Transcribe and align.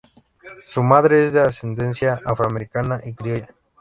Su 0.65 0.81
madre 0.81 1.23
es 1.25 1.33
de 1.33 1.41
ascendencia 1.41 2.19
afroamericana 2.25 3.01
y 3.05 3.13
criolla. 3.13 3.49